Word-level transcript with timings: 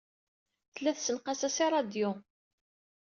Tella 0.73 0.91
tessenqas-as 0.95 1.57
i 1.65 1.67
ṛṛadyu. 1.69 2.11